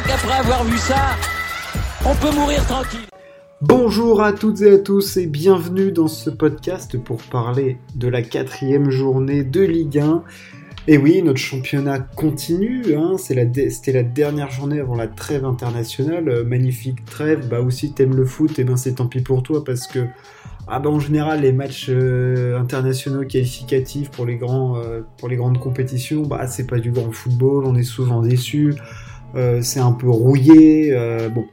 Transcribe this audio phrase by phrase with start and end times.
[0.00, 1.16] crois qu'après avoir vu ça,
[2.06, 3.00] on peut mourir tranquille.
[3.60, 8.22] Bonjour à toutes et à tous et bienvenue dans ce podcast pour parler de la
[8.22, 10.22] quatrième journée de Ligue 1.
[10.86, 16.44] Et oui, notre championnat continue, hein, c'était la, dernière journée avant la trêve internationale, euh,
[16.44, 19.86] magnifique trêve, bah aussi t'aimes le foot, et ben c'est tant pis pour toi parce
[19.86, 20.06] que
[20.66, 25.36] ah bah, en général les matchs euh, internationaux qualificatifs pour les, grands, euh, pour les
[25.36, 28.74] grandes compétitions, bah c'est pas du grand football, on est souvent déçus,
[29.60, 30.94] c'est un peu rouillé,
[31.34, 31.44] bon,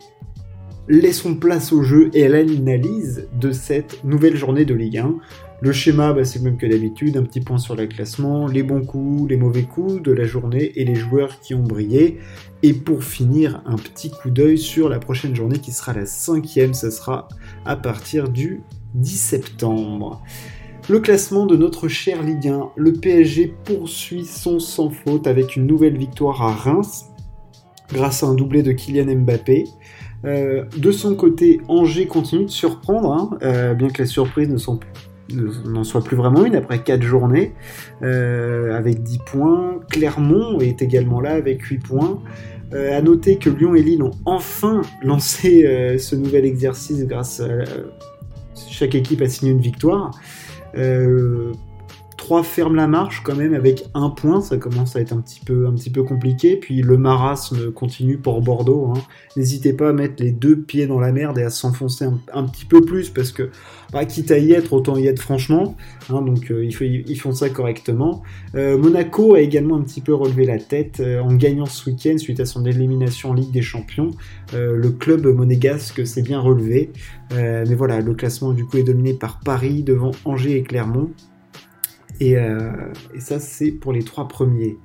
[0.87, 5.15] laissons place au jeu et à l'analyse de cette nouvelle journée de Ligue 1.
[5.59, 8.61] Le schéma, bah, c'est le même que d'habitude, un petit point sur le classement, les
[8.61, 12.19] bons coups, les mauvais coups de la journée et les joueurs qui ont brillé.
[12.61, 16.75] Et pour finir, un petit coup d'œil sur la prochaine journée qui sera la cinquième,
[16.75, 17.27] ce sera
[17.65, 18.61] à partir du
[18.93, 20.21] 10 septembre.
[20.89, 25.65] Le classement de notre cher Ligue 1, le PSG poursuit son sans faute avec une
[25.65, 27.07] nouvelle victoire à Reims
[27.91, 29.65] grâce à un doublé de Kylian Mbappé.
[30.25, 35.83] Euh, de son côté, Angers continue de surprendre, hein, euh, bien que la surprise n'en
[35.83, 37.53] soit plus vraiment une après 4 journées,
[38.01, 39.79] euh, avec 10 points.
[39.89, 42.19] Clermont est également là avec 8 points.
[42.73, 47.47] À noter que Lyon et Lille ont enfin lancé ce nouvel exercice grâce à
[48.69, 50.11] chaque équipe a signé une victoire.
[52.17, 55.39] 3 ferme la marche quand même avec un point, ça commence à être un petit
[55.39, 56.57] peu, compliqué.
[56.57, 58.91] Puis le marasme continue pour Bordeaux.
[58.93, 59.01] Hein.
[59.37, 62.65] N'hésitez pas à mettre les deux pieds dans la merde et à s'enfoncer un, petit
[62.65, 63.51] peu plus parce que
[63.93, 65.75] bah, quitte à y être, autant y être franchement.
[66.09, 66.21] Hein.
[66.23, 68.23] donc euh, ils, font ça correctement.
[68.55, 72.17] Euh, Monaco a également un petit peu relevé la tête euh, en gagnant ce week-end
[72.17, 74.09] suite à son élimination en Ligue des Champions.
[74.53, 76.91] le club monégasque s'est bien relevé.
[77.31, 81.11] mais voilà, le classement du coup est dominé par Paris devant Angers et Clermont.
[82.21, 82.71] Euh,
[83.13, 84.77] et, ça, c'est pour les trois premiers.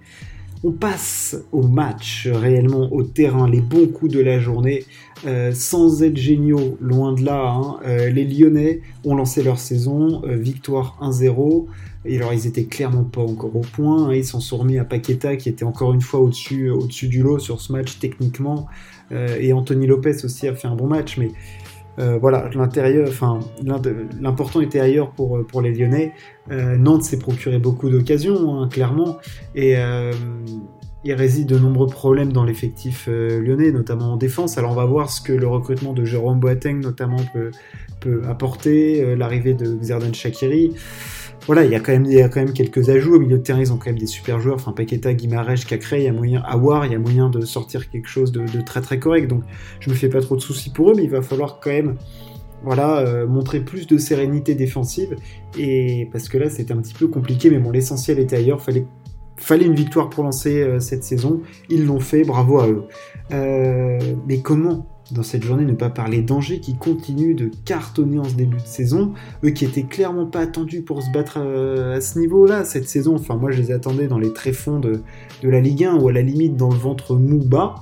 [0.65, 4.85] On passe au match, réellement au terrain, les bons coups de la journée,
[5.27, 7.53] euh, sans être géniaux, loin de là.
[7.53, 7.77] Hein.
[7.85, 11.67] Euh, les Lyonnais ont lancé leur saison, victoire 1-0.
[12.05, 14.13] Et alors ils étaient clairement pas encore au point, hein.
[14.13, 17.39] ils s'en sont remis à Paqueta qui était encore une fois au-dessus au du lot
[17.39, 18.67] sur ce match techniquement,
[19.13, 21.31] et Anthony Lopez aussi a fait un bon match, mais
[21.99, 23.41] euh, voilà, l'intérieur, enfin,
[24.21, 26.13] l'important était ailleurs pour, euh, pour les Lyonnais.
[26.51, 29.19] Euh, Nantes s'est procuré beaucoup d'occasions, hein, clairement,
[29.55, 29.77] et
[31.05, 34.57] il réside de nombreux problèmes dans l'effectif lyonnais, notamment en défense.
[34.57, 37.51] Alors on va voir ce que le recrutement de Jérôme Boateng, notamment, peut,
[37.99, 40.75] peut apporter, l'arrivée de Xerdan Shakiri
[41.47, 43.17] voilà, il y, a quand même, quelques ajouts.
[43.17, 44.55] Au milieu de terrain, ils ont quand même des super joueurs.
[44.57, 47.91] Enfin, Paqueta, Guimarães, Cacré, il y a moyen, Awar, il y a moyen de sortir
[47.91, 49.29] quelque chose de, très très correct.
[49.29, 49.43] Donc,
[49.81, 51.97] je me fais pas trop de soucis pour eux, mais il va falloir quand même,
[52.63, 55.17] voilà, euh, montrer plus de sérénité défensive.
[55.59, 58.63] Et parce que là, c'était un petit peu compliqué, mais bon, l'essentiel était ailleurs.
[58.63, 58.87] Fallait
[59.37, 61.43] fallait une victoire pour lancer euh, cette saison.
[61.69, 62.85] Ils l'ont fait, bravo à eux.
[63.33, 68.25] Euh, mais comment dans cette journée ne pas parler d'Angers qui continue de cartonner en
[68.25, 69.13] ce début de saison,
[69.45, 73.17] eux qui étaient clairement pas attendus pour se battre euh, à, ce niveau-là cette saison,
[73.17, 75.03] enfin moi je les attendais dans les tréfonds de,
[75.43, 77.77] de la Ligue 1 ou à la limite dans le ventre mou bas,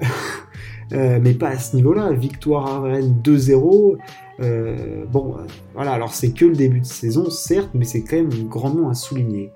[0.92, 3.96] euh, mais pas à ce niveau-là, victoire à Rennes 2-0,
[4.40, 5.36] euh, bon
[5.74, 5.92] voilà.
[5.92, 9.52] Alors c'est que le début de saison certes, mais c'est quand même grandement à souligner.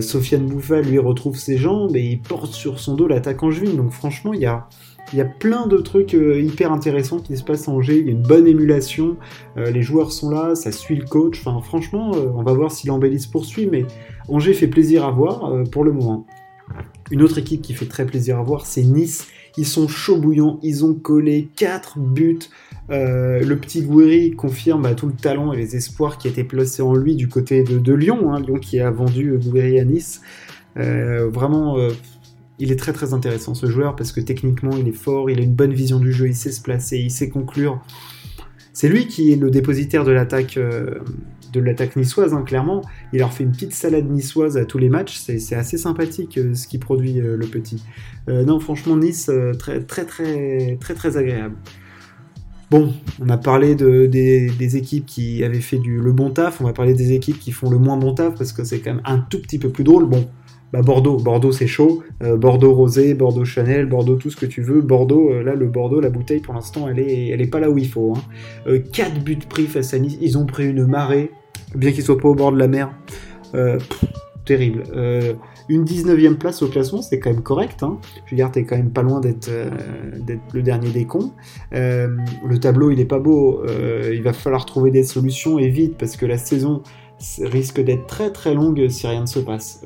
[0.00, 3.74] Sofiane Bouffa lui retrouve ses jambes et il porte sur son dos l'attaque en juin,
[3.74, 4.66] donc franchement il y a
[5.14, 8.00] il y a plein de trucs euh, hyper intéressants qui se passent en Angers.
[8.00, 9.16] Il y a une bonne émulation.
[9.56, 11.40] Euh, les joueurs sont là, ça suit le coach.
[11.40, 13.86] Franchement, euh, on va voir si l'embellie se poursuit, mais
[14.28, 16.26] Angers fait plaisir à voir pour le moment.
[17.12, 19.28] Une autre équipe qui fait très plaisir à voir, c'est Nice.
[19.56, 22.40] Ils sont chauds bouillants, ils ont collé 4 buts.
[22.88, 26.94] le petit Gouiri confirme bah, tout le talent et les espoirs qui étaient placés en
[26.94, 28.32] lui du côté de, Lyon.
[28.32, 28.40] Hein.
[28.40, 30.22] Lyon qui a vendu Gouiri à Nice.
[30.74, 31.76] vraiment
[32.58, 35.42] il est très très intéressant ce joueur parce que techniquement il est fort, il a
[35.42, 37.80] une bonne vision du jeu, il sait se placer, il sait conclure.
[38.72, 40.98] C'est lui qui est le dépositaire de l'attaque euh,
[41.52, 42.82] de l'attaque niçoise, hein, clairement.
[43.12, 45.16] Il leur fait une petite salade niçoise à tous les matchs.
[45.16, 47.82] C'est assez sympathique euh, ce qu'il produit euh, le petit.
[48.28, 51.54] non, franchement Nice très très très très très agréable.
[52.70, 56.64] Bon, on a parlé de, des, équipes qui avaient fait du, le bon taf, on
[56.64, 59.02] va parler des équipes qui font le moins bon taf parce que c'est quand même
[59.04, 60.06] un tout petit peu plus drôle.
[60.06, 60.28] Bon,
[60.74, 64.60] bah, Bordeaux, Bordeaux c'est chaud, euh, Bordeaux rosé, Bordeaux Chanel, Bordeaux tout ce que tu
[64.60, 67.78] veux, Bordeaux, euh, là le Bordeaux, la bouteille pour l'instant elle est, pas là où
[67.78, 68.14] il faut.
[68.16, 68.78] Hein.
[68.92, 71.30] 4 euh, buts pris face à Nice, ils ont pris une marée,
[71.76, 72.92] bien qu'ils soient pas au bord de la mer.
[74.44, 74.82] terrible.
[75.68, 77.84] une 19ème place au classement, c'est quand même correct.
[77.84, 77.98] Hein.
[78.26, 79.48] Je veux dire, t'es quand même pas loin d'être
[80.52, 81.30] le dernier des cons.
[81.70, 83.62] le tableau, il est pas beau.
[84.12, 86.82] il va falloir trouver des solutions et vite parce que la saison
[87.40, 89.82] risque d'être très très longue si rien ne se passe.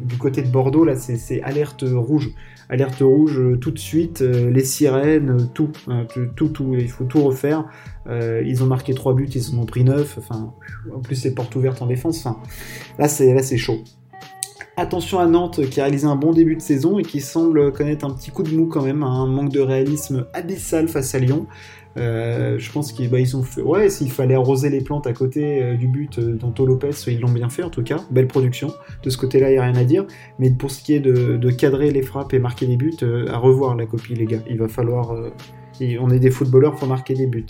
[0.00, 2.30] du côté de Bordeaux, là, c'est alerte rouge.
[2.68, 5.70] Alerte rouge tout de suite, les sirènes, tout,
[6.36, 7.64] tout, tout, il faut tout refaire.
[8.08, 10.18] ils ont marqué 3 buts, ils en ont pris 9.
[10.18, 10.52] Enfin,
[10.94, 12.26] en plus, c'est porte ouverte en défense.
[12.98, 13.78] Là, c'est chaud.
[14.76, 18.06] Attention à Nantes qui a réalisé un bon début de saison et qui semble connaître
[18.06, 21.46] un petit coup de mou quand même, un manque de réalisme abyssal face à Lyon.
[21.96, 23.62] Euh, je pense qu'ils bah, ont fait.
[23.62, 27.20] Ouais, s'il fallait arroser les plantes à côté euh, du but euh, d'Anto Lopez, ils
[27.20, 28.00] l'ont bien fait en tout cas.
[28.10, 28.72] Belle production.
[29.02, 30.06] De ce côté-là, il n'y a rien à dire.
[30.38, 32.96] Mais pour ce qui est de, cadrer les frappes et marquer les buts,
[33.28, 34.42] à revoir la copie, les gars.
[34.48, 35.14] Il va falloir
[36.00, 37.46] on est des footballeurs, pour marquer des buts.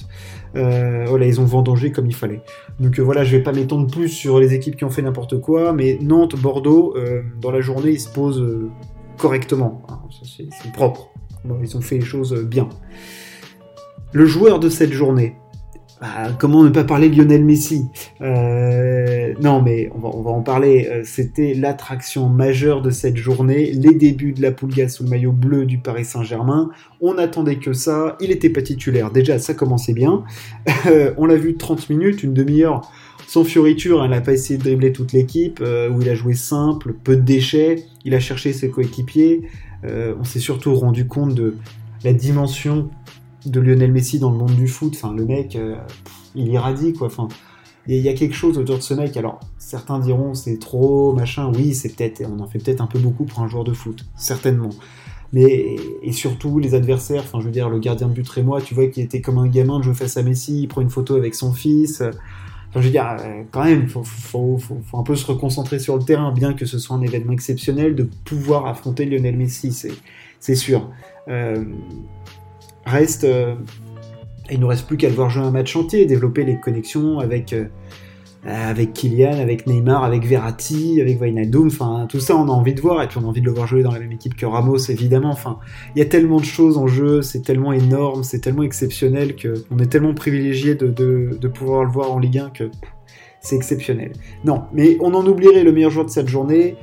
[0.56, 2.42] Euh, voilà, ils ont vendangé comme il fallait.
[2.78, 5.40] Donc euh, voilà, je vais pas m'étendre plus sur les équipes qui ont fait n'importe
[5.40, 8.44] quoi, mais Nantes, Bordeaux, euh, dans la journée, ils se posent
[9.18, 9.82] correctement.
[9.88, 11.10] Hein, c'est propre.
[11.62, 12.68] ils ont fait les choses bien.
[14.12, 15.36] Le joueur de cette journée,
[16.00, 17.84] bah, comment ne pas parler Lionel Messi?
[18.20, 20.88] Euh, Non, mais on va, en parler.
[20.90, 25.30] Euh, c'était l'attraction majeure de cette journée, les débuts de la Pulga sous le maillot
[25.30, 26.70] bleu du Paris Saint-Germain.
[27.00, 28.16] On attendait que ça.
[28.20, 29.12] Il n'était pas titulaire.
[29.12, 30.24] Déjà, ça commençait bien.
[30.86, 32.90] Euh, on l'a vu 30 minutes, une demi-heure
[33.26, 34.04] sans fioriture.
[34.04, 37.20] Il n'a pas essayé de dribbler toute l'équipe, où il a joué simple, peu de
[37.20, 37.84] déchets.
[38.04, 39.42] Il a cherché ses coéquipiers.
[39.84, 41.56] on s'est surtout rendu compte de
[42.02, 42.88] la dimension
[43.46, 44.94] de Lionel Messi dans le monde du foot.
[44.96, 45.76] Enfin, le mec, euh,
[46.34, 47.06] il irradie, quoi.
[47.06, 47.28] Enfin,
[47.86, 49.16] il y a quelque chose autour de ce mec.
[49.16, 51.50] Alors, certains diront c'est trop, machin.
[51.54, 54.04] Oui, c'est peut-être, on en fait peut-être un peu beaucoup pour un joueur de foot,
[54.16, 54.70] certainement.
[55.32, 57.22] Mais et surtout les adversaires.
[57.22, 59.46] Enfin, je veux dire, le gardien de but moi, tu vois, qui était comme un
[59.46, 60.62] gamin de jouer face à Messi.
[60.62, 62.02] Il prend une photo avec son fils.
[62.70, 64.60] Enfin, je veux dire, euh, quand même, faut, faut,
[64.92, 68.08] un peu se reconcentrer sur le terrain, bien que ce soit un événement exceptionnel, de
[68.24, 69.72] pouvoir affronter Lionel Messi,
[70.38, 70.88] c'est sûr.
[71.26, 71.64] Euh,
[72.90, 73.54] Reste, euh,
[74.50, 77.66] il nous reste plus qu'à devoir jouer un match entier, développer les connexions avec euh,
[78.42, 82.80] avec Kylian, avec Neymar, avec Verratti, avec Wijnaldum, enfin tout ça on a envie de
[82.80, 84.46] voir et puis on a envie de le voir jouer dans la même équipe que
[84.46, 85.30] Ramos évidemment.
[85.30, 85.58] Enfin,
[85.94, 89.64] il y a tellement de choses en jeu, c'est tellement énorme, c'est tellement exceptionnel que
[89.70, 92.70] on est tellement privilégié de, de, pouvoir le voir en Ligue 1 que
[93.42, 94.12] c'est exceptionnel.
[94.44, 96.76] Non, mais on en oublierait le meilleur joueur de cette journée.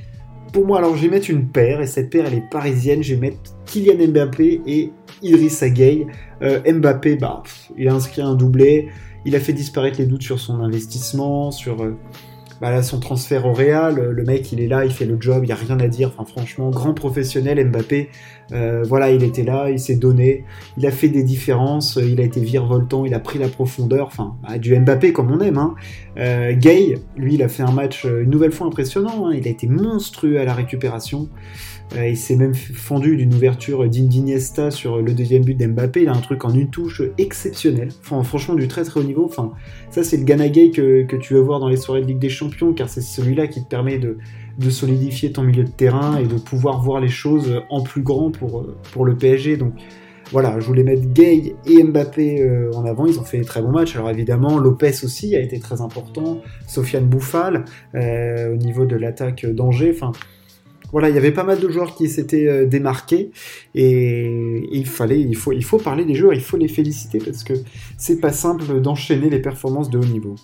[0.53, 3.03] Pour moi, alors je vais mettre une paire et cette paire elle est parisienne.
[3.03, 4.91] Je vais mettre Kylian Mbappé et
[5.21, 6.07] Idrissa Gueye.
[6.41, 7.43] Euh, Mbappé, bah,
[7.77, 8.89] il a inscrit un doublé,
[9.25, 11.97] il a fait disparaître les doutes sur son investissement, sur euh,
[12.61, 13.95] bah, son transfert au Real.
[13.95, 16.13] Le mec, il est là, il fait le job, il n'y a rien à dire.
[16.27, 18.09] Franchement, grand professionnel, Mbappé.
[18.53, 20.45] Euh, voilà, il était là, il s'est donné,
[20.77, 24.07] il a fait des différences, il a été virevoltant, il a pris la profondeur.
[24.07, 25.57] Enfin, bah, du Mbappé comme on aime.
[25.57, 25.75] Hein.
[26.53, 29.27] Gay, lui, il a fait un match une nouvelle fois impressionnant.
[29.27, 29.33] Hein.
[29.35, 31.29] Il a été monstrueux à la récupération.
[31.95, 36.01] Euh, il s'est même fendu d'une ouverture d'Indiniesta sur le deuxième but d'Mbappé.
[36.01, 37.89] Il a un truc en une touche exceptionnel.
[38.01, 39.31] Franchement, du très très haut niveau.
[39.89, 42.29] Ça, c'est le Ganagay que, que tu veux voir dans les soirées de Ligue des
[42.29, 44.17] Champions, car c'est celui-là qui te permet de,
[44.69, 48.65] solidifier ton milieu de terrain et de pouvoir voir les choses en plus grand pour,
[48.91, 49.55] pour le PSG.
[49.55, 49.73] Donc,
[50.31, 53.05] voilà, je voulais mettre Gay et Mbappé euh, en avant.
[53.05, 53.95] Ils ont fait des très bons matchs.
[53.95, 56.41] Alors évidemment, Lopez aussi a été très important.
[56.67, 57.63] Sofiane Bouffal
[57.95, 59.93] euh, au niveau de l'attaque d'Angers.
[60.91, 63.31] Voilà, il y avait pas mal de joueurs qui s'étaient euh, démarqués
[63.75, 67.53] et, il fallait, il faut, parler des joueurs, il faut les féliciter parce que
[67.97, 70.35] c'est pas simple d'enchaîner les performances de haut niveau.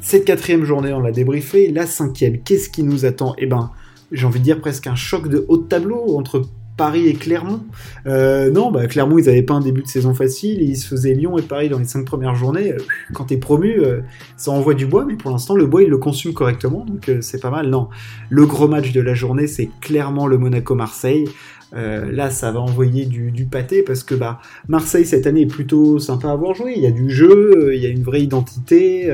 [0.00, 1.70] Cette quatrième journée, on l'a débriefé.
[1.70, 3.34] La cinquième, qu'est-ce qui nous attend?
[3.38, 3.70] Eh ben,
[4.10, 6.42] j'ai envie de dire presque un choc de haut de tableau entre
[6.76, 7.60] Paris et Clermont.
[8.06, 11.14] Euh, non, bah, Clermont, ils n'avaient pas un début de saison facile, ils se faisaient
[11.14, 12.72] Lyon et Paris dans les cinq premières journées.
[12.72, 12.78] Euh,
[13.12, 14.00] quand t'es promu, euh,
[14.36, 17.40] ça envoie du bois, mais pour l'instant, le bois, ils le consument correctement, donc c'est
[17.40, 17.68] pas mal.
[17.68, 17.88] Non,
[18.30, 21.28] le gros match de la journée, c'est clairement le Monaco-Marseille.
[21.72, 26.28] là, ça va envoyer du, pâté parce que bah, Marseille cette année est plutôt sympa
[26.28, 26.72] à avoir joué.
[26.76, 29.10] Il y a du jeu, il y a une vraie identité,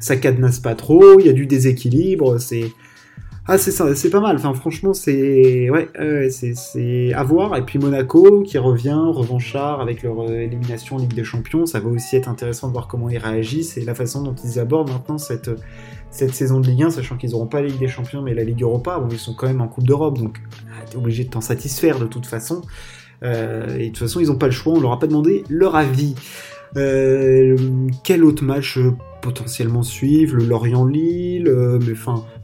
[0.00, 2.38] ça cadenasse pas trop, il y a du déséquilibre.
[2.38, 2.72] C'est
[3.50, 4.38] ah, c'est c'est pas mal.
[4.38, 5.88] Franchement, c'est ouais,
[6.30, 7.56] c'est à voir.
[7.56, 11.80] Et puis Monaco qui revient, revanchard avec leur euh, élimination en Ligue des Champions, ça
[11.80, 14.90] va aussi être intéressant de voir comment ils réagissent et la façon dont ils abordent
[14.90, 15.50] maintenant cette
[16.10, 18.44] cette saison de Ligue 1, sachant qu'ils n'auront pas la Ligue des Champions mais la
[18.44, 18.98] Ligue Europa.
[18.98, 20.40] Bon, ils sont quand même en Coupe d'Europe, donc
[20.70, 22.60] ah, t'es obligé de t'en satisfaire de toute façon.
[23.22, 24.74] Euh, et de toute façon, ils n'ont pas le choix.
[24.74, 26.14] On leur a pas demandé leur avis.
[26.76, 27.56] Euh,
[28.04, 28.78] quel autre match
[29.20, 31.94] potentiellement suivre, le Lorient-Lille, euh, mais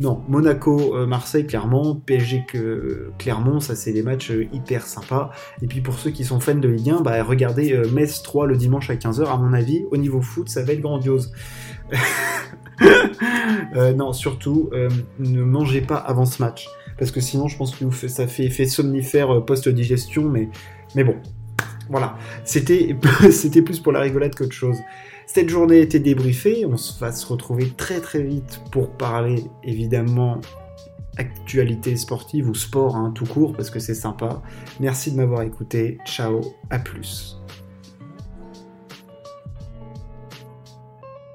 [0.01, 5.31] non, Monaco-Marseille, clairement, PSG-Clermont, ça c'est des matchs euh, hyper sympas.
[5.63, 8.47] Et puis pour ceux qui sont fans de Ligue 1, bah, regardez euh, Metz 3
[8.47, 11.33] le dimanche à 15h, à mon avis, au niveau foot, ça va être grandiose.
[13.97, 14.71] non, surtout,
[15.19, 18.67] ne mangez pas avant ce match, parce que sinon je pense que ça fait effet
[18.67, 20.49] somnifère post-digestion, mais,
[20.97, 21.17] mais bon,
[21.89, 24.79] voilà, c'était plus pour la rigolade qu'autre chose.
[25.27, 30.41] Cette journée était débriefée, on va se retrouver très très vite pour parler évidemment
[31.17, 34.43] actualité sportive ou sport hein, tout court parce que c'est sympa.
[34.81, 37.39] Merci de m'avoir écouté, ciao, à plus.